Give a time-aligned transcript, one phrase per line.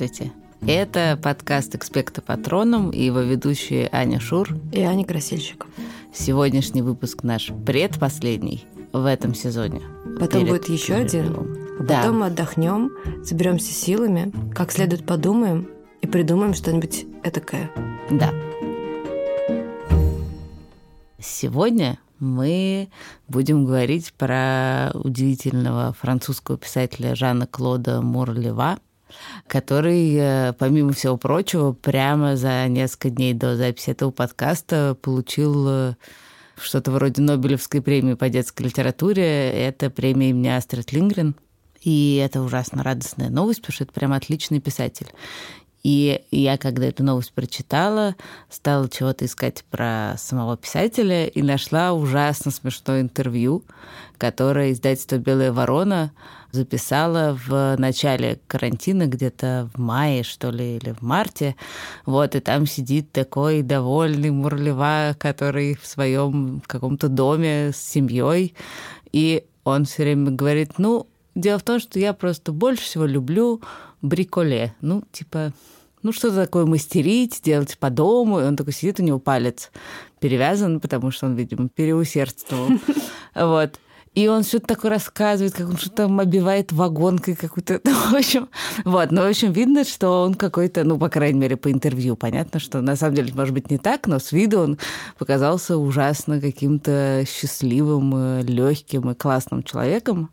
[0.00, 0.32] Здравствуйте.
[0.66, 5.66] Это подкаст «Экспекта Патроном» и его ведущие Аня Шур и Аня Красильщик.
[6.10, 8.64] Сегодняшний выпуск наш предпоследний
[8.94, 9.82] в этом сезоне.
[10.18, 11.76] Потом будет еще один.
[11.80, 12.00] Да.
[12.00, 12.92] Потом мы отдохнем,
[13.22, 15.68] соберемся силами, как следует подумаем
[16.00, 17.70] и придумаем что-нибудь этакое.
[18.10, 18.32] Да.
[21.18, 22.88] Сегодня мы
[23.28, 28.78] будем говорить про удивительного французского писателя Жана Клода Мурлева,
[29.46, 35.94] который, э, помимо всего прочего, прямо за несколько дней до записи этого подкаста получил э,
[36.60, 39.50] что-то вроде Нобелевской премии по детской литературе.
[39.50, 41.34] Это премия имени Астрид Лингрен.
[41.80, 45.06] И это ужасно радостная новость, потому что это прям отличный писатель.
[45.82, 48.14] И я, когда эту новость прочитала,
[48.50, 53.64] стала чего-то искать про самого писателя и нашла ужасно смешное интервью,
[54.18, 56.12] которое издательство «Белая ворона»
[56.52, 61.56] записала в начале карантина, где-то в мае, что ли, или в марте.
[62.04, 68.54] Вот, и там сидит такой довольный Мурлева, который в своем каком-то доме с семьей.
[69.12, 73.60] И он все время говорит, ну, дело в том, что я просто больше всего люблю
[74.02, 74.74] бриколе.
[74.80, 75.52] Ну, типа,
[76.02, 78.40] ну, что-то такое мастерить, делать по дому.
[78.40, 79.70] И он такой сидит, у него палец
[80.18, 82.70] перевязан, потому что он, видимо, переусердствовал.
[83.34, 83.78] Вот.
[84.16, 87.80] И он что-то такое рассказывает, как он что-то там обивает вагонкой какую-то.
[87.84, 88.48] в общем,
[88.84, 89.12] вот.
[89.12, 92.16] Но, в общем, видно, что он какой-то, ну, по крайней мере, по интервью.
[92.16, 94.78] Понятно, что на самом деле, может быть, не так, но с виду он
[95.16, 100.30] показался ужасно каким-то счастливым, э, легким и классным человеком.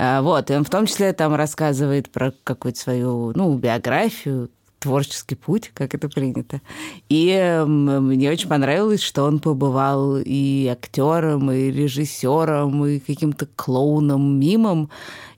[0.00, 5.34] А, вот, и он в том числе там рассказывает про какую-то свою, ну, биографию, творческий
[5.34, 6.60] путь, как это принято.
[7.08, 14.88] И мне очень понравилось, что он побывал и актером, и режиссером, и каким-то клоуном, мимом.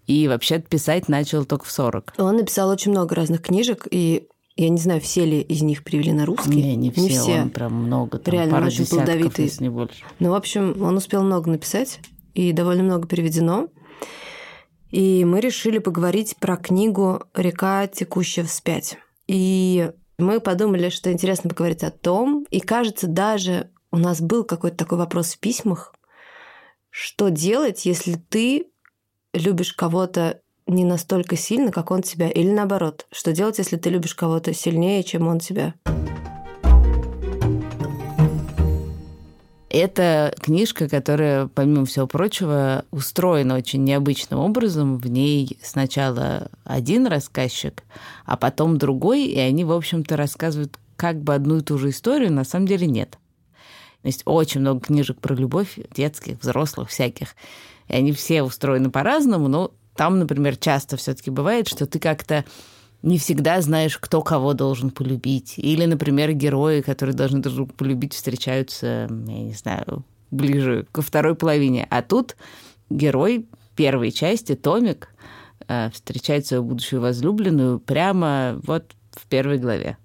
[0.07, 2.15] И вообще писать начал только в 40.
[2.19, 4.27] Он написал очень много разных книжек, и
[4.57, 6.63] я не знаю, все ли из них перевели на русский.
[6.63, 7.41] Не, не все, не все.
[7.43, 9.47] он прям много, там, Реально пара очень плодовитый.
[9.47, 10.05] если не больше.
[10.19, 12.01] Ну, в общем, он успел много написать,
[12.35, 13.69] и довольно много переведено.
[14.91, 18.99] И мы решили поговорить про книгу «Река, текущая вспять».
[19.27, 24.77] И мы подумали, что интересно поговорить о том, и кажется, даже у нас был какой-то
[24.77, 25.95] такой вопрос в письмах,
[26.91, 28.67] что делать, если ты
[29.33, 34.15] любишь кого-то не настолько сильно, как он тебя, или наоборот, что делать, если ты любишь
[34.15, 35.75] кого-то сильнее, чем он тебя.
[39.71, 44.99] Это книжка, которая, помимо всего прочего, устроена очень необычным образом.
[44.99, 47.85] В ней сначала один рассказчик,
[48.27, 52.33] а потом другой, и они, в общем-то, рассказывают как бы одну и ту же историю,
[52.33, 53.17] на самом деле нет.
[54.03, 57.37] Есть очень много книжек про любовь, детских, взрослых, всяких.
[57.87, 62.45] И они все устроены по-разному, но там, например, часто все-таки бывает, что ты как-то
[63.03, 65.55] не всегда знаешь, кто кого должен полюбить.
[65.57, 71.35] Или, например, герои, которые должны друг друга полюбить, встречаются, я не знаю, ближе ко второй
[71.35, 71.87] половине.
[71.91, 72.37] А тут
[72.91, 75.15] герой первой части, Томик,
[75.69, 79.97] э, встречает свою будущую возлюбленную прямо вот в первой главе.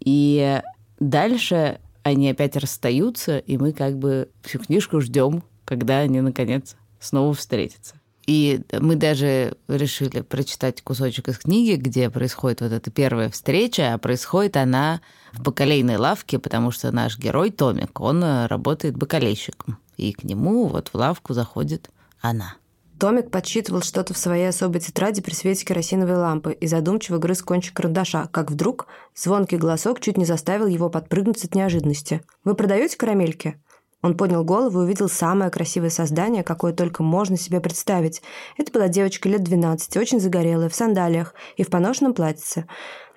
[0.00, 0.60] И
[0.98, 7.34] дальше они опять расстаются, и мы как бы всю книжку ждем, когда они, наконец, снова
[7.34, 7.99] встретятся.
[8.30, 13.98] И мы даже решили прочитать кусочек из книги, где происходит вот эта первая встреча, а
[13.98, 15.00] происходит она
[15.32, 19.78] в бакалейной лавке, потому что наш герой Томик, он э, работает бакалейщиком.
[19.96, 21.90] И к нему вот в лавку заходит
[22.20, 22.54] она.
[23.00, 27.74] Томик подсчитывал что-то в своей особой тетради при свете керосиновой лампы и задумчиво грыз кончик
[27.74, 28.86] карандаша, как вдруг
[29.16, 32.22] звонкий голосок чуть не заставил его подпрыгнуть от неожиданности.
[32.44, 33.60] «Вы продаете карамельки?»
[34.02, 38.22] Он поднял голову и увидел самое красивое создание, какое только можно себе представить.
[38.56, 42.66] Это была девочка лет 12, очень загорелая, в сандалиях и в поношенном платьице.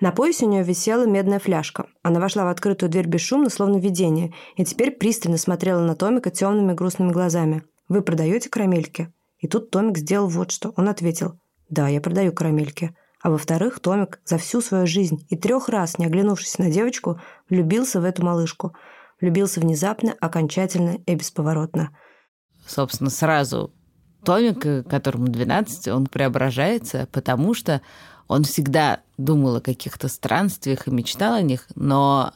[0.00, 1.86] На поясе у нее висела медная фляжка.
[2.02, 6.74] Она вошла в открытую дверь бесшумно, словно видение, и теперь пристально смотрела на Томика темными
[6.74, 7.62] грустными глазами.
[7.88, 10.74] «Вы продаете карамельки?» И тут Томик сделал вот что.
[10.76, 11.38] Он ответил
[11.70, 12.94] «Да, я продаю карамельки».
[13.22, 18.02] А во-вторых, Томик за всю свою жизнь и трех раз, не оглянувшись на девочку, влюбился
[18.02, 18.74] в эту малышку–
[19.24, 21.96] влюбился внезапно, окончательно и бесповоротно.
[22.66, 23.72] Собственно, сразу
[24.22, 27.80] Томик, которому 12, он преображается, потому что
[28.28, 32.34] он всегда думал о каких-то странствиях и мечтал о них, но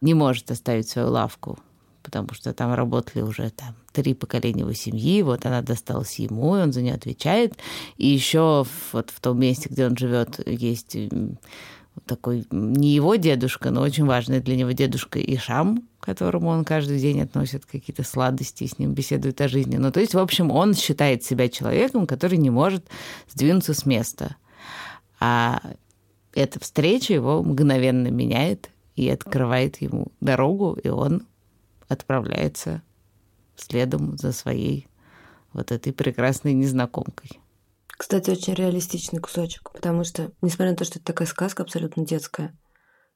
[0.00, 1.58] не может оставить свою лавку,
[2.04, 6.60] потому что там работали уже там три поколения его семьи, вот она досталась ему, и
[6.60, 7.54] он за нее отвечает.
[7.96, 10.96] И еще вот в том месте, где он живет, есть
[12.06, 17.22] такой не его дедушка, но очень важный для него дедушка Ишам, которому он каждый день
[17.22, 19.76] относит какие-то сладости, с ним беседует о жизни.
[19.76, 22.86] Ну, то есть, в общем, он считает себя человеком, который не может
[23.28, 24.36] сдвинуться с места.
[25.18, 25.62] А
[26.34, 31.26] эта встреча его мгновенно меняет и открывает ему дорогу, и он
[31.88, 32.82] отправляется
[33.56, 34.86] следом за своей
[35.54, 37.40] вот этой прекрасной незнакомкой.
[37.86, 42.54] Кстати, очень реалистичный кусочек, потому что, несмотря на то, что это такая сказка абсолютно детская,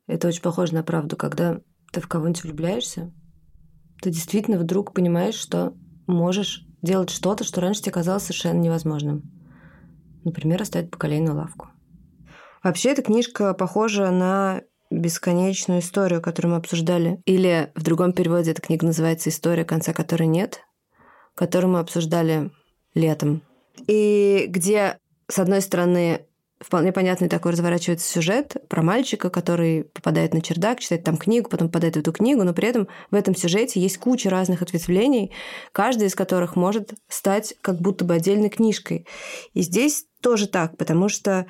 [0.06, 1.60] это очень похоже на правду, когда
[1.92, 3.12] ты в кого-нибудь влюбляешься,
[4.00, 5.74] ты действительно вдруг понимаешь, что
[6.06, 9.22] можешь делать что-то, что раньше тебе казалось совершенно невозможным.
[10.24, 11.68] Например, оставить поколейную лавку.
[12.62, 17.20] Вообще, эта книжка похожа на бесконечную историю, которую мы обсуждали.
[17.24, 20.60] Или в другом переводе эта книга называется «История, конца которой нет»,
[21.34, 22.50] которую мы обсуждали
[22.94, 23.42] летом.
[23.86, 24.98] И где,
[25.28, 26.26] с одной стороны,
[26.60, 31.68] вполне понятный такой разворачивается сюжет про мальчика, который попадает на чердак, читает там книгу, потом
[31.68, 35.32] попадает в эту книгу, но при этом в этом сюжете есть куча разных ответвлений,
[35.72, 39.06] каждая из которых может стать как будто бы отдельной книжкой.
[39.54, 41.46] И здесь тоже так, потому что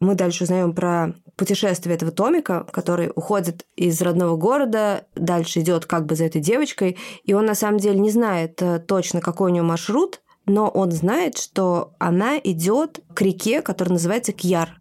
[0.00, 6.06] мы дальше узнаем про путешествие этого Томика, который уходит из родного города, дальше идет как
[6.06, 9.54] бы за этой девочкой, и он на самом деле не знает э, точно, какой у
[9.54, 14.80] него маршрут, но он знает, что она идет к реке, которая называется Кьяр.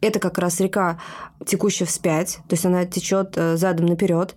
[0.00, 0.98] Это как раз река,
[1.46, 4.34] текущая вспять, то есть она течет э, задом наперед.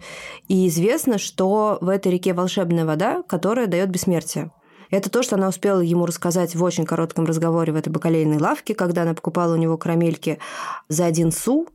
[0.47, 4.51] И известно, что в этой реке волшебная вода, которая дает бессмертие.
[4.91, 8.75] Это то, что она успела ему рассказать в очень коротком разговоре в этой бакалейной лавке,
[8.75, 10.37] когда она покупала у него карамельки
[10.87, 11.67] за один су.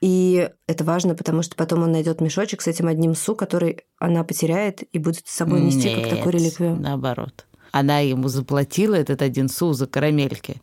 [0.00, 4.24] И это важно, потому что потом он найдет мешочек с этим одним су, который она
[4.24, 6.76] потеряет и будет с собой нести Нет, как такую реликвию.
[6.76, 7.46] наоборот.
[7.74, 10.62] Она ему заплатила этот один су за карамельки.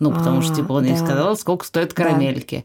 [0.00, 1.04] Ну, потому что, А, типа, он ей да.
[1.04, 2.64] сказал, сколько стоят карамельки.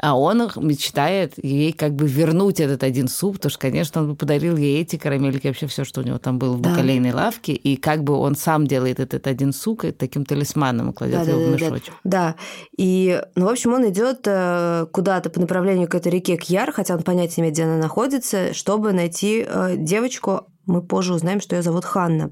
[0.00, 4.16] А он мечтает ей как бы вернуть этот один суп, потому что, конечно, он бы
[4.16, 6.70] подарил ей эти карамельки, вообще все, что у него там было в Да.
[6.70, 10.94] бакалейной лавке, и как бы он сам делает этот один сук и таким талисманом и
[10.94, 11.94] кладет его в да, мешочек.
[12.04, 12.34] Да,
[12.78, 16.94] и, ну, в общем, он идет э, куда-то по направлению к этой реке Кьяр, хотя
[16.94, 20.46] он понятия не имеет, где она находится, чтобы найти э, девочку.
[20.64, 22.30] Мы позже узнаем, что ее зовут Ханна.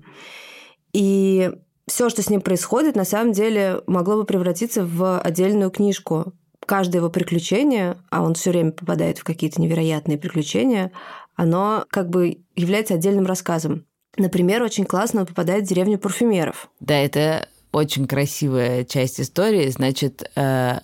[0.97, 1.53] И
[1.87, 6.33] все, что с ним происходит, на самом деле могло бы превратиться в отдельную книжку.
[6.65, 10.91] Каждое его приключение, а он все время попадает в какие-то невероятные приключения,
[11.35, 13.85] оно как бы является отдельным рассказом.
[14.17, 16.71] Например, очень классно он попадает в деревню парфюмеров.
[16.81, 19.69] Да, это очень красивая часть истории.
[19.69, 20.79] Значит, э,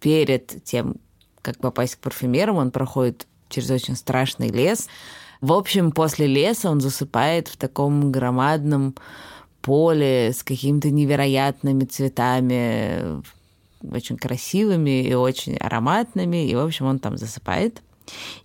[0.00, 0.96] перед тем,
[1.40, 4.86] как попасть к парфюмерам, он проходит через очень страшный лес.
[5.40, 8.94] В общем, после леса он засыпает в таком громадном
[9.66, 13.20] поле с какими-то невероятными цветами,
[13.82, 16.48] очень красивыми и очень ароматными.
[16.48, 17.82] И, в общем, он там засыпает.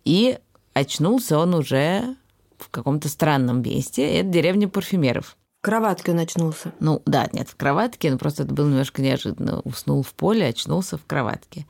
[0.04, 0.40] И
[0.74, 2.16] очнулся он уже
[2.58, 4.04] в каком-то странном месте.
[4.20, 5.38] Это деревня парфюмеров.
[5.62, 6.74] В кроватке он очнулся.
[6.80, 9.60] Ну, да, нет, в кроватке, но просто это было немножко неожиданно.
[9.60, 11.68] Уснул в поле, очнулся в кроватке.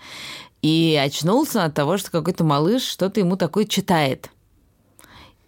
[0.62, 4.30] И очнулся от того, что какой-то малыш что-то ему такое читает.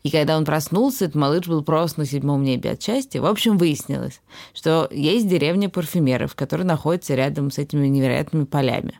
[0.03, 3.21] И когда он проснулся, этот малыш был просто на седьмом небе от счастья.
[3.21, 4.21] В общем, выяснилось,
[4.53, 9.00] что есть деревня парфюмеров, которая находится рядом с этими невероятными полями.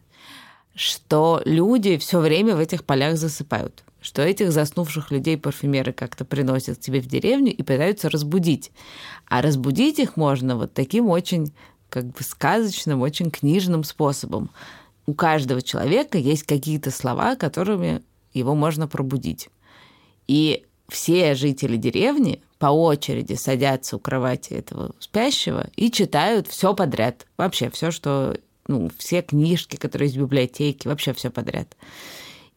[0.76, 3.84] Что люди все время в этих полях засыпают.
[4.02, 8.72] Что этих заснувших людей парфюмеры как-то приносят к тебе в деревню и пытаются разбудить.
[9.28, 11.54] А разбудить их можно вот таким очень
[11.90, 14.50] как бы сказочным, очень книжным способом.
[15.06, 18.02] У каждого человека есть какие-то слова, которыми
[18.34, 19.50] его можно пробудить.
[20.28, 27.26] И все жители деревни по очереди садятся у кровати этого спящего и читают все подряд.
[27.36, 28.38] Вообще все, что...
[28.68, 31.76] Ну, все книжки, которые есть в библиотеке, вообще все подряд.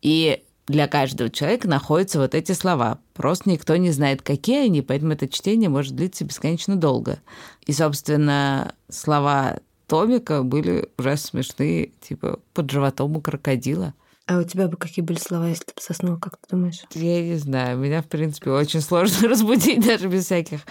[0.02, 2.98] И для каждого человека находятся вот эти слова.
[3.14, 7.18] Просто никто не знает, какие они, поэтому это чтение может длиться бесконечно долго.
[7.64, 13.94] И, собственно, слова Томика были ужасно смешные, типа «под животом у крокодила».
[14.26, 16.83] А у тебя бы какие были слова, если ты бы заснул, как ты думаешь?
[16.95, 20.62] Я не знаю, меня, в принципе, очень сложно разбудить даже без всяких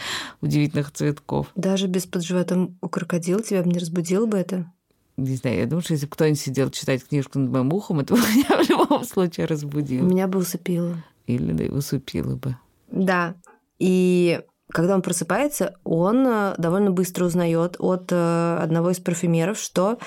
[0.42, 1.48] удивительных цветков.
[1.56, 4.70] Даже без под животом у крокодила тебя бы не разбудило бы это?
[5.16, 8.14] Не знаю, я думаю, что если бы кто-нибудь сидел читать книжку над моим ухом, это
[8.16, 10.04] бы меня в любом случае разбудило.
[10.04, 10.98] Меня бы усыпило.
[11.26, 12.58] Или да, усыпило бы.
[12.92, 13.36] Да.
[13.80, 19.98] И когда он просыпается, он э, довольно быстро узнает от э, одного из парфюмеров, что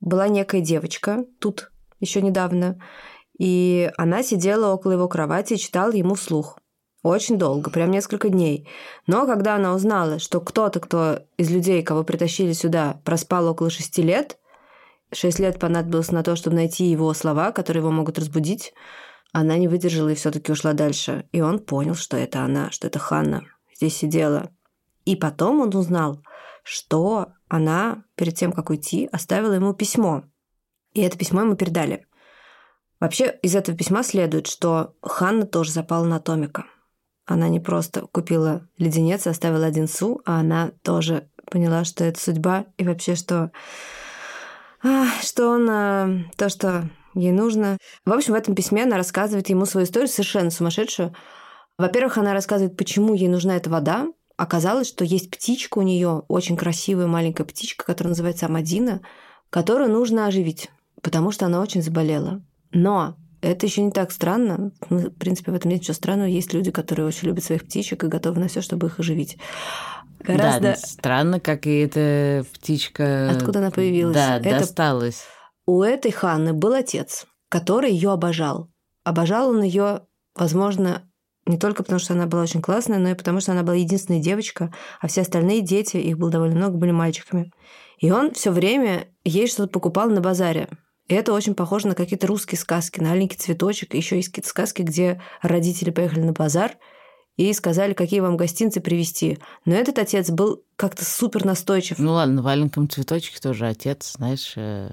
[0.00, 2.78] была некая девочка тут еще недавно,
[3.38, 6.58] и она сидела около его кровати и читала ему вслух.
[7.02, 8.68] Очень долго, прям несколько дней.
[9.06, 14.02] Но когда она узнала, что кто-то, кто из людей, кого притащили сюда, проспал около шести
[14.02, 14.38] лет,
[15.12, 18.72] шесть лет понадобилось на то, чтобы найти его слова, которые его могут разбудить,
[19.32, 21.28] она не выдержала и все-таки ушла дальше.
[21.30, 23.44] И он понял, что это она, что это Ханна
[23.76, 24.50] здесь сидела.
[25.04, 26.22] И потом он узнал,
[26.64, 30.24] что она перед тем, как уйти, оставила ему письмо.
[30.96, 32.06] И это письмо ему передали.
[33.00, 36.64] Вообще из этого письма следует, что Ханна тоже запала на Томика.
[37.26, 42.64] Она не просто купила леденец, оставила один су, а она тоже поняла, что это судьба,
[42.78, 43.52] и вообще, что,
[45.20, 47.76] что он то, что ей нужно.
[48.06, 51.14] В общем, в этом письме она рассказывает ему свою историю совершенно сумасшедшую.
[51.76, 54.06] Во-первых, она рассказывает, почему ей нужна эта вода.
[54.38, 59.02] Оказалось, что есть птичка у нее, очень красивая маленькая птичка, которая называется Амадина,
[59.50, 60.70] которую нужно оживить,
[61.02, 62.42] потому что она очень заболела.
[62.72, 64.72] Но это еще не так странно.
[64.88, 66.28] В принципе, в этом нет ничего странного.
[66.28, 69.38] Есть люди, которые очень любят своих птичек и готовы на все, чтобы их оживить.
[70.20, 70.72] Гораздо...
[70.72, 73.30] Да, странно, как и эта птичка...
[73.30, 74.16] Откуда она появилась?
[74.16, 74.60] Да, это...
[74.60, 75.24] досталась.
[75.66, 78.70] У этой Ханны был отец, который ее обожал.
[79.04, 80.02] Обожал он ее,
[80.34, 81.08] возможно,
[81.46, 84.20] не только потому, что она была очень классная, но и потому, что она была единственная
[84.20, 87.52] девочка, а все остальные дети, их было довольно много, были мальчиками.
[87.98, 90.68] И он все время ей что-то покупал на базаре.
[91.08, 93.94] И это очень похоже на какие-то русские сказки, на аленький цветочек.
[93.94, 96.76] Еще есть какие-то сказки, где родители поехали на базар
[97.36, 99.38] и сказали, какие вам гостинцы привезти.
[99.64, 101.98] Но этот отец был как-то супер настойчив.
[101.98, 104.90] Ну ладно, в аленьком цветочке тоже отец, знаешь, э,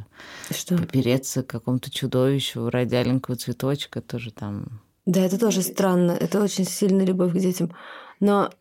[0.51, 0.77] что?
[0.77, 4.81] попереться к какому-то чудовищу ради аленького цветочка тоже там...
[5.05, 6.11] Да, это тоже странно.
[6.11, 7.73] Это очень сильная любовь к детям.
[8.19, 8.51] Но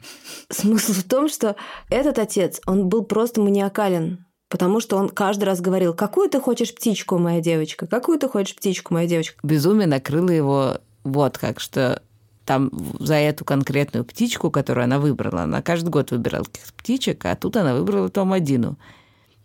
[0.48, 1.56] смысл в том, что
[1.90, 6.74] этот отец, он был просто маниакален потому что он каждый раз говорил, какую ты хочешь
[6.74, 9.38] птичку, моя девочка, какую ты хочешь птичку, моя девочка.
[9.42, 12.02] Безумие накрыло его вот как, что
[12.44, 17.34] там за эту конкретную птичку, которую она выбрала, она каждый год выбирала каких-то птичек, а
[17.34, 18.76] тут она выбрала эту.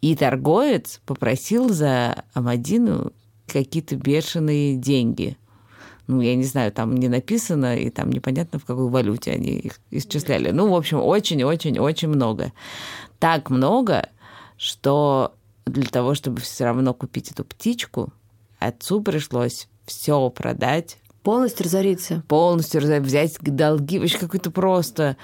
[0.02, 3.14] И торговец попросил за Амадину
[3.48, 5.38] какие-то бешеные деньги.
[6.08, 9.80] Ну, я не знаю, там не написано, и там непонятно, в какой валюте они их
[9.90, 10.52] исчисляли.
[10.52, 12.52] Ну, в общем, очень-очень-очень много.
[13.20, 14.10] Так много,
[14.58, 15.36] что
[15.66, 18.12] для того, чтобы все равно купить эту птичку,
[18.60, 20.98] отцу пришлось все продать.
[21.24, 22.24] Полностью разориться.
[22.28, 25.18] Полностью разориться, взять долги, вообще какой-то просто...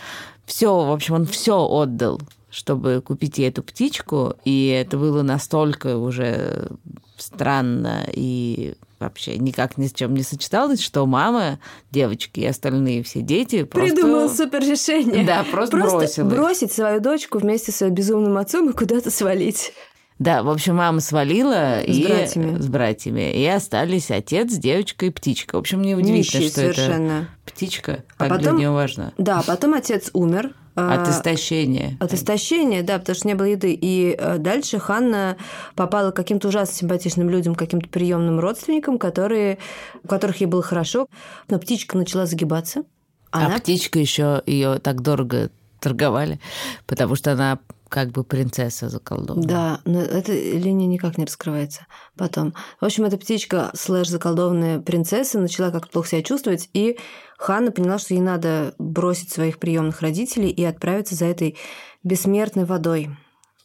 [0.45, 5.97] Все, в общем, он все отдал, чтобы купить ей эту птичку, и это было настолько
[5.97, 6.69] уже
[7.17, 11.59] странно и вообще никак ни с чем не сочеталось, что мама,
[11.91, 13.95] девочки и остальные все дети просто...
[13.95, 15.23] Придумал супер решение.
[15.23, 19.73] Да, просто, просто бросил бросить свою дочку вместе с своим безумным отцом и куда-то свалить.
[20.19, 22.59] Да, в общем, мама свалила с и братьями.
[22.59, 25.55] с братьями, и остались отец, девочка и птичка.
[25.55, 27.11] В общем, мне удивительно, Нищие что совершенно.
[27.45, 29.13] это птичка, а потом, для нее важно.
[29.17, 31.97] Да, потом отец умер, от а, истощения.
[31.99, 33.77] От истощения, да, потому что не было еды.
[33.79, 35.37] И э, дальше Ханна
[35.75, 39.59] попала к каким-то ужасно симпатичным людям, каким-то приемным родственникам, которые,
[40.03, 41.07] у которых ей было хорошо.
[41.49, 42.83] Но птичка начала загибаться.
[43.31, 43.55] А она...
[43.55, 46.39] А птичка еще ее так дорого торговали,
[46.87, 47.59] потому что она
[47.93, 49.47] как бы принцесса заколдованная.
[49.47, 51.85] Да, но эта линия никак не раскрывается
[52.17, 52.55] потом.
[52.81, 56.97] В общем, эта птичка слэш заколдованная принцесса начала как-то плохо себя чувствовать, и
[57.37, 61.55] Ханна поняла, что ей надо бросить своих приемных родителей и отправиться за этой
[62.01, 63.11] бессмертной водой.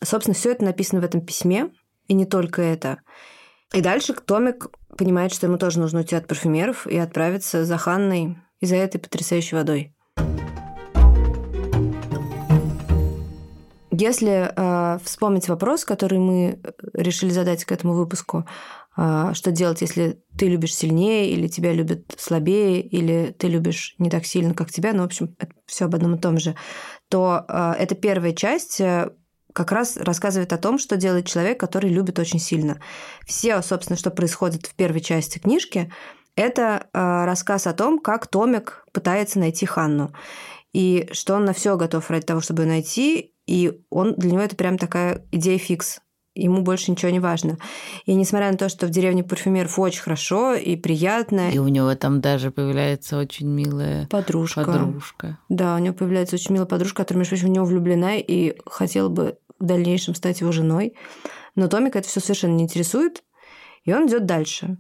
[0.04, 1.70] Собственно, все это написано в этом письме,
[2.06, 3.00] и не только это.
[3.73, 4.66] И дальше Томик
[4.99, 8.99] понимает, что ему тоже нужно уйти от парфюмеров и отправиться за Ханной и за этой
[8.99, 9.94] потрясающей водой.
[13.90, 16.61] Если э, вспомнить вопрос, который мы
[16.92, 18.47] решили задать к этому выпуску,
[18.97, 24.11] э, что делать, если ты любишь сильнее, или тебя любят слабее, или ты любишь не
[24.11, 26.54] так сильно, как тебя, ну, в общем, это все об одном и том же,
[27.09, 29.11] то э, эта первая часть э,
[29.54, 32.80] как раз рассказывает о том, что делает человек, который любит очень сильно.
[33.26, 35.90] Все, собственно, что происходит в первой части книжки,
[36.37, 40.12] это э, рассказ о том, как Томик пытается найти Ханну.
[40.73, 44.42] И что он на все готов ради того, чтобы ее найти, и он, для него
[44.42, 46.00] это прям такая идея фикс.
[46.34, 47.56] Ему больше ничего не важно.
[48.04, 51.50] И несмотря на то, что в деревне парфюмеров очень хорошо и приятно.
[51.50, 54.64] И у него там даже появляется очень милая подружка.
[54.64, 55.38] подружка.
[55.48, 59.08] Да, у него появляется очень милая подружка, которая, между прочим, в него влюблена и хотела
[59.08, 60.94] бы в дальнейшем стать его женой.
[61.56, 63.24] Но Томика это все совершенно не интересует,
[63.84, 64.76] и он идет дальше.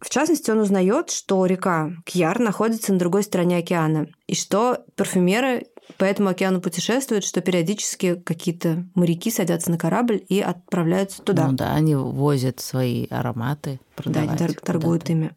[0.00, 5.66] В частности, он узнает, что река Кьяр находится на другой стороне океана, и что парфюмеры
[5.98, 11.48] по этому океану путешествуют, что периодически какие-то моряки садятся на корабль и отправляются туда.
[11.48, 14.38] Ну да, они возят свои ароматы, продавать.
[14.38, 15.34] Да, они торгуют ими.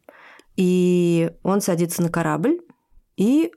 [0.55, 2.59] И он садится на корабль
[3.15, 3.51] и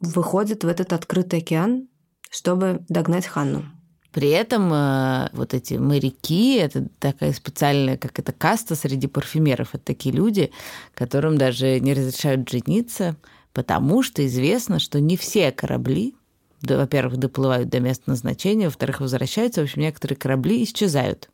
[0.00, 1.88] выходит в этот открытый океан,
[2.30, 3.64] чтобы догнать Ханну.
[4.12, 9.74] При этом э, вот эти моряки, это такая специальная, как это каста среди парфюмеров.
[9.74, 10.50] Это такие люди,
[10.94, 13.16] которым даже не разрешают жениться,
[13.52, 16.16] потому что известно, что не все корабли
[16.62, 19.60] во-первых, доплывают до места назначения, во-вторых, возвращаются.
[19.60, 21.30] В общем, некоторые корабли исчезают.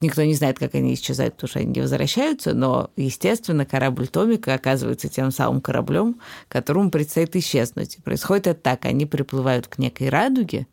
[0.00, 4.54] Никто не знает, как они исчезают, потому что они не возвращаются, но, естественно, корабль Томика
[4.54, 7.96] оказывается тем самым кораблем, которому предстоит исчезнуть.
[7.96, 8.86] И происходит это так.
[8.86, 10.66] Они приплывают к некой радуге,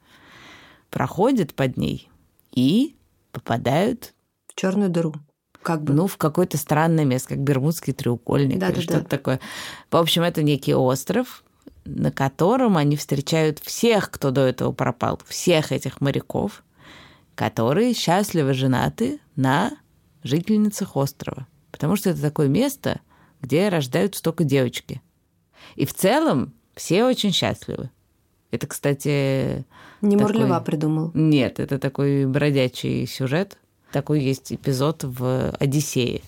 [0.90, 2.10] проходят под ней
[2.54, 2.96] и
[3.34, 4.14] попадают
[4.48, 5.14] в черную дыру.
[5.62, 5.94] Как бы.
[5.94, 9.10] Ну, в какое-то странное место, как Бермудский треугольник да, или да, что-то да.
[9.10, 9.40] такое.
[9.92, 11.44] В общем, это некий остров,
[11.88, 16.64] на котором они встречают всех, кто до этого пропал, всех этих моряков,
[17.36, 19.72] которые счастливо женаты на
[20.24, 21.48] жительницах острова.
[21.72, 23.00] Потому что это такое место,
[23.42, 25.02] где рождаются только девочки.
[25.76, 27.90] И в целом все очень счастливы.
[28.52, 29.66] Это, кстати...
[30.02, 30.34] Не такой...
[30.34, 31.12] Мурлева придумал.
[31.14, 33.58] Нет, это такой бродячий сюжет.
[33.92, 36.22] Такой есть эпизод в «Одиссее»,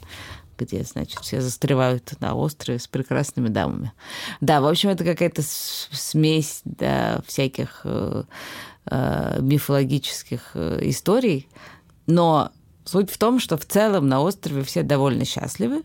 [0.60, 3.94] где, значит, все застревают на острове с прекрасными дамами.
[4.42, 8.24] Да, в общем, это какая-то смесь да, всяких э,
[8.86, 11.48] э, мифологических э, историй.
[12.06, 12.52] Но
[12.86, 15.84] суть в том, что в целом на острове все довольно счастливы.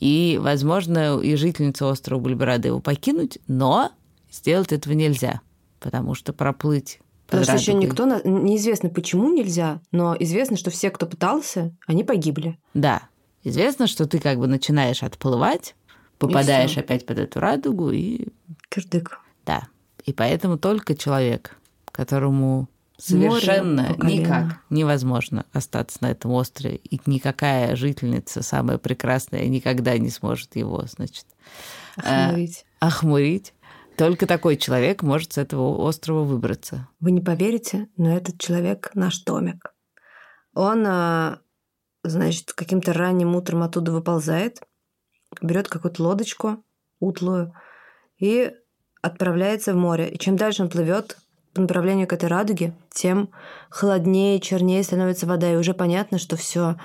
[0.00, 3.90] И, возможно, и жительницы острова были бы рады его покинуть, но
[4.30, 5.40] сделать этого нельзя,
[5.80, 11.06] потому что проплыть Потому что еще никто, неизвестно почему нельзя, но известно, что все, кто
[11.06, 12.58] пытался, они погибли.
[12.72, 13.02] Да,
[13.44, 15.74] известно, что ты как бы начинаешь отплывать,
[16.18, 18.28] попадаешь опять под эту радугу и...
[18.68, 19.20] Кирдык.
[19.46, 19.68] Да,
[20.04, 21.56] и поэтому только человек,
[21.92, 30.10] которому совершенно никак невозможно остаться на этом острове, и никакая жительница, самая прекрасная, никогда не
[30.10, 31.26] сможет его, значит,
[31.96, 32.64] охмурить.
[32.80, 33.54] Э, охмурить
[33.98, 36.88] только такой человек может с этого острова выбраться.
[37.00, 39.74] Вы не поверите, но этот человек наш Томик.
[40.54, 41.40] Он, а,
[42.08, 44.62] значит, каким-то ранним утром оттуда выползает,
[45.42, 46.62] берет какую-то лодочку
[47.00, 47.54] утлую
[48.18, 48.52] и
[49.02, 50.10] отправляется в море.
[50.10, 51.18] И чем дальше он плывет
[51.54, 53.30] по направлению к этой радуге, тем
[53.70, 56.76] холоднее, чернее становится вода, и уже понятно, что все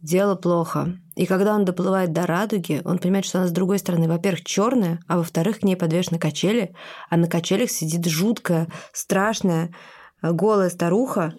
[0.00, 0.98] дело плохо.
[1.16, 5.00] И когда он доплывает до радуги, он понимает, что она с другой стороны, во-первых, черная,
[5.08, 6.74] а во-вторых, к ней подвешены качели,
[7.08, 9.74] а на качелях сидит жуткая, страшная,
[10.22, 11.34] э, голая старуха,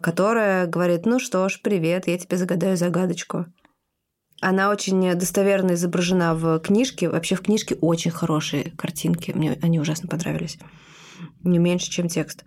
[0.00, 3.46] которая говорит, ну что ж, привет, я тебе загадаю загадочку.
[4.40, 7.08] Она очень достоверно изображена в книжке.
[7.08, 9.32] Вообще в книжке очень хорошие картинки.
[9.32, 10.58] Мне они ужасно понравились.
[11.42, 12.44] Не меньше, чем текст.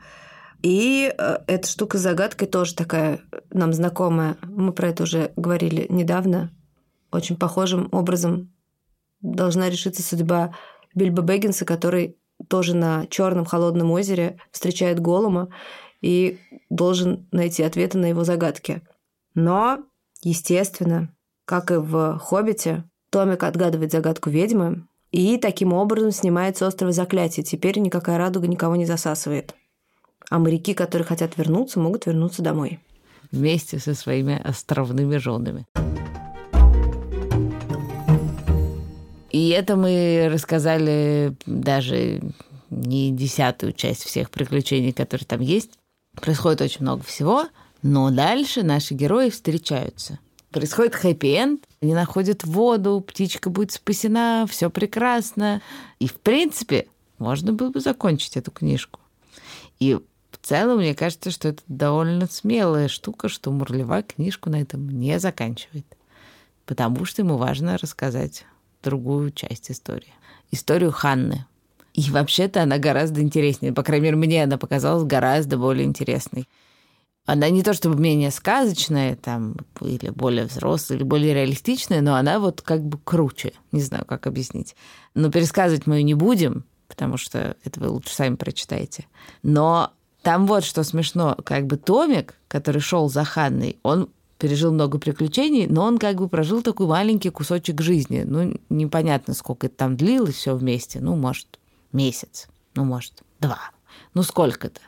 [0.61, 4.37] И э, эта штука с загадкой тоже такая нам знакомая.
[4.43, 6.51] Мы про это уже говорили недавно.
[7.11, 8.53] Очень похожим образом
[9.21, 10.53] должна решиться судьба
[10.93, 15.49] Бильбо Бэггинса, который тоже на черном холодном озере встречает Голума
[16.01, 18.81] и должен найти ответы на его загадки.
[19.33, 19.79] Но,
[20.21, 21.13] естественно,
[21.45, 27.43] как и в «Хоббите», Томик отгадывает загадку ведьмы и таким образом снимает с острова заклятие.
[27.43, 29.55] Теперь никакая радуга никого не засасывает
[30.29, 32.79] а моряки, которые хотят вернуться, могут вернуться домой.
[33.31, 35.65] Вместе со своими островными женами.
[39.31, 42.21] И это мы рассказали даже
[42.69, 45.78] не десятую часть всех приключений, которые там есть.
[46.21, 47.47] Происходит очень много всего,
[47.81, 50.19] но дальше наши герои встречаются.
[50.51, 55.61] Происходит хэппи-энд, они находят воду, птичка будет спасена, все прекрасно.
[55.99, 56.87] И, в принципе,
[57.19, 58.99] можно было бы закончить эту книжку.
[59.79, 64.89] И в целом, мне кажется, что это довольно смелая штука, что Мурлева книжку на этом
[64.89, 65.85] не заканчивает.
[66.65, 68.45] Потому что ему важно рассказать
[68.81, 70.13] другую часть истории.
[70.51, 71.45] Историю Ханны.
[71.99, 73.73] И вообще-то она гораздо интереснее.
[73.73, 76.47] По крайней мере, мне она показалась гораздо более интересной.
[77.25, 82.39] Она не то чтобы менее сказочная, там, или более взрослая, или более реалистичная, но она
[82.39, 83.51] вот как бы круче.
[83.73, 84.77] Не знаю, как объяснить.
[85.13, 89.05] Но пересказывать мы ее не будем, потому что это вы лучше сами прочитаете.
[89.43, 94.07] Но там вот что смешно, как бы Томик, который шел за Ханной, он
[94.37, 98.23] пережил много приключений, но он как бы прожил такой маленький кусочек жизни.
[98.25, 101.01] Ну, непонятно, сколько это там длилось все вместе.
[101.01, 101.58] Ну, может,
[101.91, 103.71] месяц, ну, может, два.
[104.13, 104.81] Ну, сколько-то.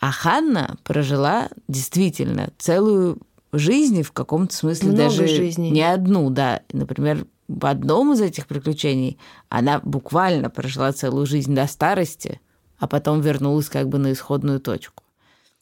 [0.00, 3.20] А Ханна прожила действительно целую
[3.52, 5.70] жизнь, в каком-то смысле Много даже жизней.
[5.70, 6.62] не одну, да.
[6.72, 12.40] Например, в одном из этих приключений она буквально прожила целую жизнь до старости–
[12.82, 15.04] а потом вернулась как бы на исходную точку.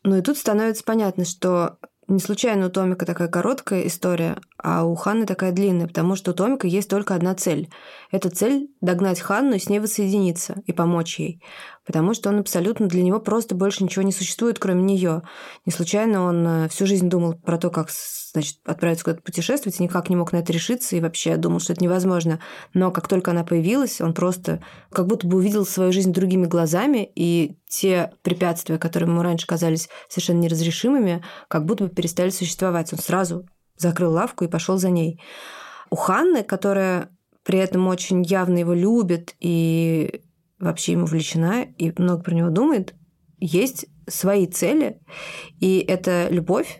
[0.04, 1.76] Ну и тут становится понятно, что
[2.10, 6.34] не случайно у Томика такая короткая история, а у Ханны такая длинная, потому что у
[6.34, 7.70] Томика есть только одна цель.
[8.10, 11.42] Эта цель– догнать Ханну и с ней воссоединиться и помочь ей.
[11.86, 15.22] Потому что он абсолютно для него просто больше ничего не существует, кроме нее.
[15.66, 17.90] Не случайно он э, всю жизнь думал про то, как
[18.32, 21.72] значит, отправиться куда-то путешествовать, и никак не мог на это решиться, и вообще думал, что
[21.72, 22.40] это невозможно.
[22.74, 27.10] Но как только она появилась, он просто как будто бы увидел свою жизнь другими глазами,
[27.14, 32.92] и те препятствия, которые ему раньше казались совершенно неразрешимыми, как будто бы перестали существовать.
[32.92, 35.20] Он сразу закрыл лавку и пошел за ней.
[35.90, 37.10] У Ханны, которая
[37.42, 40.22] при этом очень явно его любит и
[40.60, 42.94] вообще ему влечена и много про него думает,
[43.38, 45.00] есть свои цели,
[45.58, 46.78] и эта любовь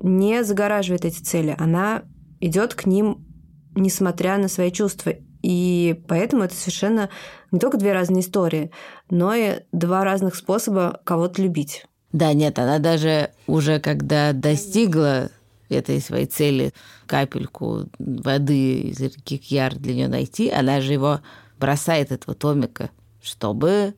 [0.00, 2.04] не загораживает эти цели, она
[2.40, 3.26] идет к ним,
[3.74, 5.14] несмотря на свои чувства.
[5.42, 7.08] И поэтому это совершенно
[7.50, 8.70] не только две разные истории,
[9.10, 11.86] но и два разных способа кого-то любить.
[12.12, 15.30] Да, нет, она даже уже когда достигла
[15.68, 16.72] этой своей цели
[17.06, 21.20] капельку воды из реки Кьяр для нее найти, она же его
[21.58, 22.90] бросает, этого Томика,
[23.26, 23.94] чтобы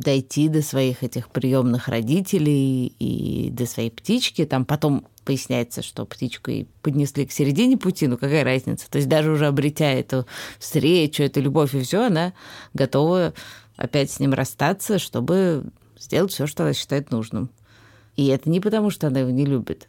[0.00, 4.46] дойти до своих этих приемных родителей и до своей птички.
[4.46, 8.90] Там потом поясняется, что птичку и поднесли к середине пути, ну какая разница?
[8.90, 10.26] То есть даже уже обретя эту
[10.58, 12.32] встречу, эту любовь и все, она
[12.72, 13.34] готова
[13.76, 17.50] опять с ним расстаться, чтобы сделать все, что она считает нужным.
[18.16, 19.88] И это не потому, что она его не любит.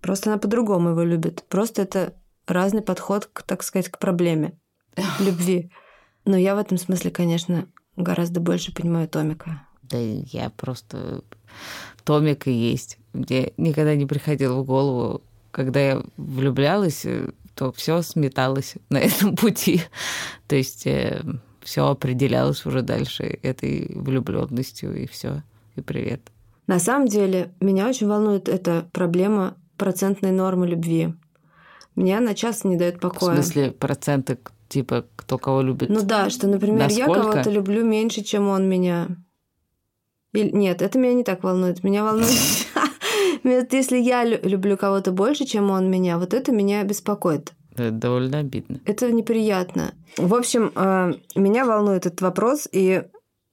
[0.00, 1.44] Просто она по-другому его любит.
[1.48, 2.14] Просто это
[2.46, 4.58] разный подход, к, так сказать, к проблеме
[5.20, 5.70] любви.
[6.24, 7.66] Но я в этом смысле, конечно,
[8.02, 9.62] гораздо больше понимаю Томика.
[9.82, 11.22] Да я просто...
[12.04, 12.98] Томик и есть.
[13.12, 17.04] Мне никогда не приходило в голову, когда я влюблялась,
[17.54, 19.82] то все сметалось на этом пути.
[20.48, 21.22] То есть э,
[21.62, 25.42] все определялось уже дальше этой влюбленностью и все.
[25.76, 26.20] И привет.
[26.66, 31.14] На самом деле, меня очень волнует эта проблема процентной нормы любви.
[31.96, 33.32] Меня она часто не дает покоя.
[33.32, 34.38] В смысле, проценты,
[34.70, 35.90] типа, кто кого любит?
[35.90, 37.10] Ну да, что, например, Насколько?
[37.10, 39.08] я кого-то люблю меньше, чем он меня.
[40.32, 40.50] Или...
[40.50, 41.84] Нет, это меня не так волнует.
[41.84, 42.30] Меня волнует...
[43.44, 47.52] Если я люблю кого-то больше, чем он меня, вот это меня беспокоит.
[47.72, 48.80] Это довольно обидно.
[48.84, 49.94] Это неприятно.
[50.16, 53.04] В общем, э, меня волнует этот вопрос, и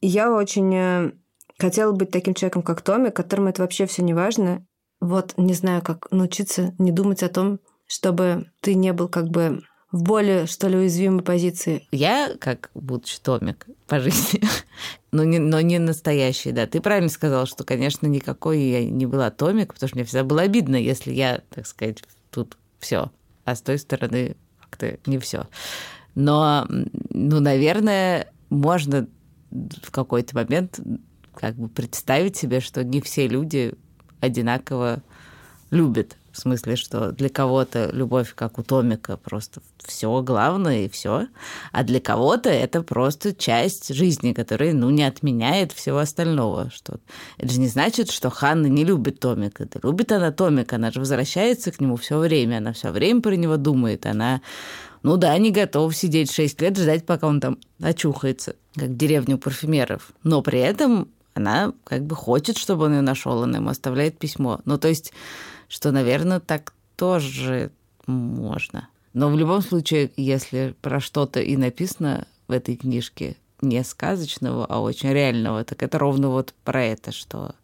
[0.02, 1.12] я очень э,
[1.58, 4.66] хотела быть таким человеком, как Томми, которому это вообще все не важно,
[5.00, 9.62] вот не знаю, как научиться не думать о том, чтобы ты не был как бы
[9.92, 11.88] в более, что ли, уязвимой позиции.
[11.92, 14.42] Я, как будучи томик по жизни,
[15.12, 16.68] но, не, но не настоящий, да.
[16.68, 20.42] Ты правильно сказал, что, конечно, никакой я не была томик, потому что мне всегда было
[20.42, 23.12] обидно, если я, так сказать, тут все,
[23.46, 25.48] а с той стороны как-то не все.
[26.16, 26.68] Но,
[27.10, 29.08] ну, наверное, можно
[29.52, 30.80] в какой-то момент
[31.34, 33.74] как бы представить себе, что не все люди
[34.20, 35.02] одинаково
[35.70, 36.17] любит.
[36.38, 41.26] В смысле, что для кого-то любовь, как у Томика, просто все главное и все,
[41.72, 46.70] а для кого-то это просто часть жизни, которая, ну, не отменяет всего остального.
[46.70, 47.00] Что...
[47.40, 49.66] Это же не значит, что Ханна не любит Томика.
[49.66, 53.36] Да любит она Томика, она же возвращается к нему все время, она все время про
[53.36, 54.42] него думает, она
[55.02, 59.40] ну да, не готов сидеть 6 лет, ждать, пока он там очухается, как в деревню
[59.40, 60.12] парфюмеров.
[60.22, 64.60] Но при этом она как бы хочет, чтобы он ее нашел, она ему оставляет письмо.
[64.66, 65.14] Ну, то есть,
[65.68, 67.72] что, наверное, так тоже
[68.06, 68.88] можно.
[69.14, 74.80] Но в любом случае, если про что-то и написано в этой книжке не сказочного, а
[74.80, 77.56] очень реального, так это ровно вот про это, что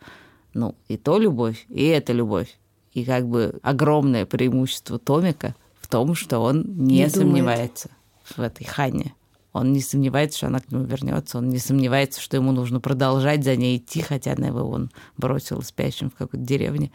[0.54, 2.58] ну, и то любовь, и это любовь.
[2.94, 7.90] И как бы огромное преимущество Томика в том, что он не, не сомневается
[8.24, 9.16] в этой Хане.
[9.52, 11.38] Он не сомневается, что она к нему вернется.
[11.38, 15.62] Он не сомневается, что ему нужно продолжать за ней идти, хотя она его он бросил
[15.62, 16.92] спящим в какой-то деревне.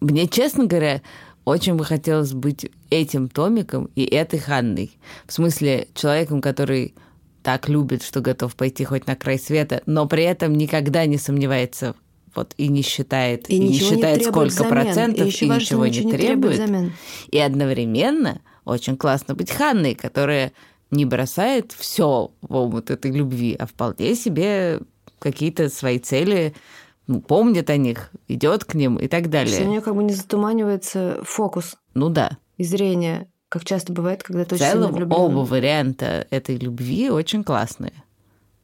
[0.00, 1.02] Мне, честно говоря,
[1.44, 4.90] очень бы хотелось быть этим Томиком и этой Ханной.
[5.26, 6.94] В смысле, человеком, который
[7.42, 11.94] так любит, что готов пойти хоть на край света, но при этом никогда не сомневается
[12.34, 14.70] вот и не считает, и, и не считает, не сколько взамен.
[14.70, 16.56] процентов, и, и ничего, ничего не требует.
[16.56, 16.92] требует
[17.30, 20.52] и одновременно очень классно быть Ханной, которая
[20.90, 24.80] не бросает все в омут этой любви, а вполне себе
[25.18, 26.54] какие-то свои цели
[27.06, 29.54] ну, помнит о них, идет к ним и так далее.
[29.54, 31.76] Что у нее как бы не затуманивается фокус.
[31.94, 32.38] Ну да.
[32.56, 37.10] И зрение, как часто бывает, когда ты в очень целом, сильно оба варианта этой любви
[37.10, 37.92] очень классные.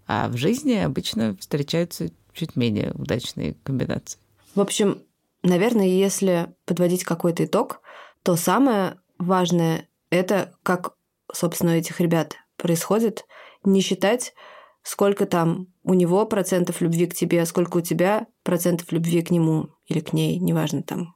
[0.06, 4.18] А в жизни обычно встречаются чуть менее удачные комбинации.
[4.54, 5.02] В общем,
[5.42, 7.80] наверное, если подводить какой-то итог,
[8.22, 10.94] то самое важное– это как
[11.32, 13.24] собственно, у этих ребят происходит,
[13.64, 14.34] не считать,
[14.82, 19.30] сколько там у него процентов любви к тебе, а сколько у тебя процентов любви к
[19.30, 21.14] нему или к ней, неважно там,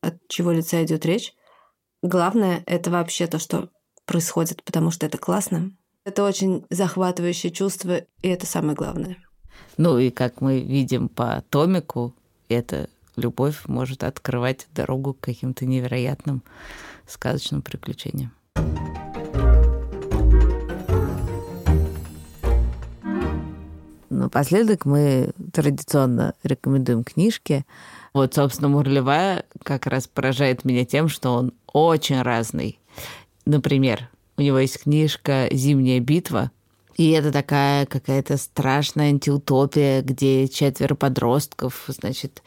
[0.00, 1.32] от чего лица идет речь.
[2.02, 3.70] Главное— это вообще то, что
[4.04, 5.72] происходит, потому что это классно.
[6.04, 9.16] Это очень захватывающее чувство, и это самое главное.
[9.76, 12.14] Ну и как мы видим по томику,
[12.48, 16.42] эта любовь может открывать дорогу к каким-то невероятным
[17.06, 18.32] сказочным приключениям.
[24.22, 27.66] Напоследок мы традиционно рекомендуем книжки.
[28.12, 32.78] Вот, собственно, Мурлевая как раз поражает меня тем, что он очень разный.
[33.46, 36.52] Например, у него есть книжка «Зимняя битва»,
[36.96, 42.42] и это такая какая-то страшная антиутопия, где четверо подростков, значит,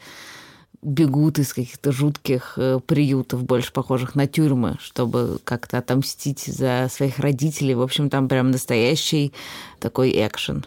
[0.80, 7.18] бегут из каких-то жутких э, приютов, больше похожих на тюрьмы, чтобы как-то отомстить за своих
[7.18, 7.74] родителей.
[7.74, 9.32] В общем, там прям настоящий
[9.78, 10.64] такой экшен.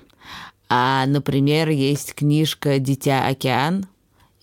[0.69, 3.88] А, например, есть книжка «Дитя океан»,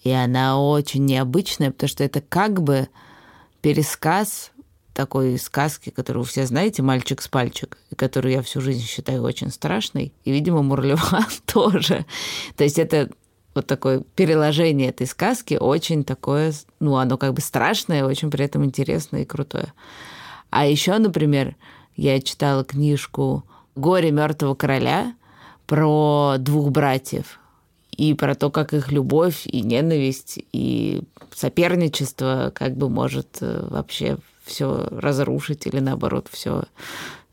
[0.03, 2.89] и она очень необычная, потому что это как бы
[3.61, 4.51] пересказ
[4.93, 9.51] такой сказки, которую вы все знаете, «Мальчик с пальчик», которую я всю жизнь считаю очень
[9.51, 12.07] страшной, и, видимо, Мурлева тоже.
[12.57, 13.11] То есть это
[13.55, 18.65] вот такое переложение этой сказки очень такое, ну, оно как бы страшное, очень при этом
[18.65, 19.73] интересное и крутое.
[20.51, 21.57] А еще, например,
[21.95, 25.15] я читала книжку «Горе мертвого короля»
[25.67, 27.41] про двух братьев
[27.97, 31.03] и про то, как их любовь и ненависть и
[31.35, 36.65] соперничество как бы может э, вообще все разрушить или наоборот все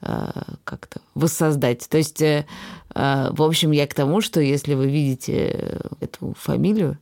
[0.01, 0.31] э,
[0.63, 1.87] как-то воссоздать.
[1.89, 2.45] То есть, э,
[2.93, 6.97] в общем, я к тому, что если вы видите эту фамилию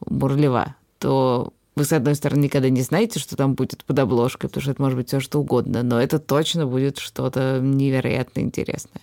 [0.00, 4.62] Бурлева, то вы, с одной стороны, никогда не знаете, что там будет под обложкой, потому
[4.62, 9.02] что это может быть все что угодно, но это точно будет что-то невероятно интересное.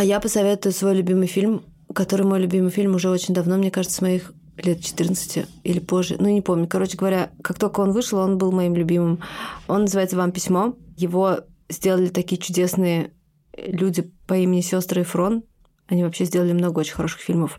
[0.00, 1.62] А я посоветую свой любимый фильм,
[1.94, 6.16] который мой любимый фильм уже очень давно, мне кажется, с моих лет 14 или позже,
[6.18, 6.66] ну не помню.
[6.66, 9.20] Короче говоря, как только он вышел, он был моим любимым.
[9.68, 10.74] Он называется «Вам письмо».
[10.96, 13.12] Его сделали такие чудесные
[13.54, 15.42] люди по имени сестры Фрон.
[15.86, 17.58] Они вообще сделали много очень хороших фильмов.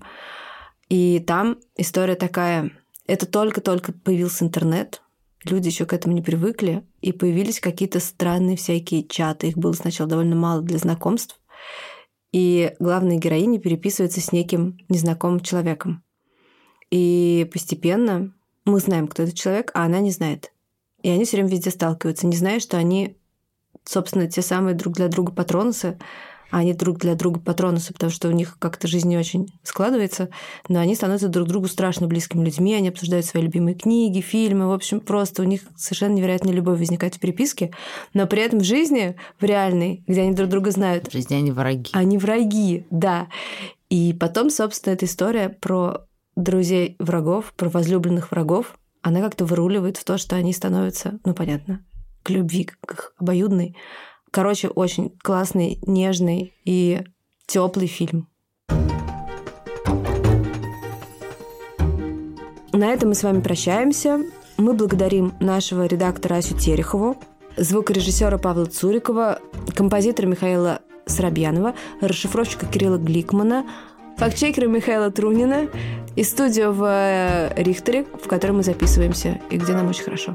[0.89, 2.71] И там история такая.
[3.05, 5.03] Это только-только появился интернет,
[5.43, 9.49] люди еще к этому не привыкли, и появились какие-то странные всякие чаты.
[9.49, 11.39] Их было сначала довольно мало для знакомств.
[12.31, 16.03] И главная героиня переписывается с неким незнакомым человеком.
[16.89, 18.33] И постепенно
[18.65, 20.53] мы знаем, кто этот человек, а она не знает.
[21.01, 23.17] И они все время везде сталкиваются, не зная, что они,
[23.83, 25.97] собственно, те самые друг для друга патронусы,
[26.51, 30.29] а они друг для друга патронусы, потому что у них как-то жизнь не очень складывается,
[30.67, 34.71] но они становятся друг другу страшно близкими людьми, они обсуждают свои любимые книги, фильмы, в
[34.71, 37.71] общем, просто у них совершенно невероятная любовь возникает в переписке,
[38.13, 41.07] но при этом в жизни, в реальной, где они друг друга знают...
[41.07, 41.89] В жизни они враги.
[41.93, 43.27] Они враги, да.
[43.89, 50.03] И потом, собственно, эта история про друзей врагов, про возлюбленных врагов, она как-то выруливает в
[50.03, 51.83] то, что они становятся, ну, понятно,
[52.23, 53.75] к любви, к их обоюдной.
[54.31, 57.01] Короче, очень классный, нежный и
[57.47, 58.29] теплый фильм.
[62.71, 64.21] На этом мы с вами прощаемся.
[64.57, 67.17] Мы благодарим нашего редактора Асю Терехову,
[67.57, 69.39] звукорежиссера Павла Цурикова,
[69.75, 73.65] композитора Михаила Соробьянова, расшифровщика Кирилла Гликмана,
[74.17, 75.67] фактчекера Михаила Трунина
[76.15, 80.33] и студию в Рихтере, в которой мы записываемся и где нам очень хорошо.